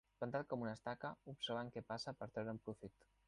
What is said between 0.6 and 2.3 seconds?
una estaca, observant què passa